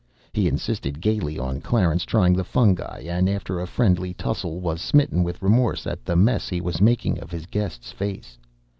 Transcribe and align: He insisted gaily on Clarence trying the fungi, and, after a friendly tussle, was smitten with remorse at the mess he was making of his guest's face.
He 0.33 0.47
insisted 0.47 0.99
gaily 0.99 1.37
on 1.37 1.61
Clarence 1.61 2.05
trying 2.05 2.33
the 2.33 2.43
fungi, 2.43 3.01
and, 3.05 3.29
after 3.29 3.59
a 3.59 3.67
friendly 3.67 4.15
tussle, 4.15 4.59
was 4.59 4.81
smitten 4.81 5.21
with 5.23 5.43
remorse 5.43 5.85
at 5.85 6.05
the 6.05 6.15
mess 6.15 6.49
he 6.49 6.59
was 6.59 6.81
making 6.81 7.19
of 7.19 7.29
his 7.29 7.45
guest's 7.45 7.91
face. 7.91 8.39